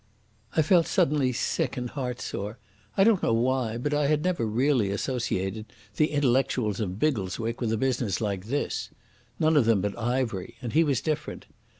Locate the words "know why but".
3.21-3.93